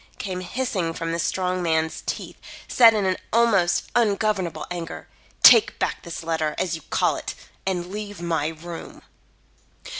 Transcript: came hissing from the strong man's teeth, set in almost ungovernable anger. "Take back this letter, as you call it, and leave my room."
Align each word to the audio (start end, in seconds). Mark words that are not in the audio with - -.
came 0.17 0.39
hissing 0.41 0.93
from 0.95 1.11
the 1.11 1.19
strong 1.19 1.61
man's 1.61 2.01
teeth, 2.07 2.37
set 2.67 2.95
in 2.95 3.15
almost 3.31 3.83
ungovernable 3.95 4.65
anger. 4.71 5.07
"Take 5.43 5.77
back 5.77 6.01
this 6.01 6.23
letter, 6.23 6.55
as 6.57 6.73
you 6.75 6.81
call 6.89 7.17
it, 7.17 7.35
and 7.67 7.85
leave 7.91 8.19
my 8.19 8.47
room." 8.47 9.03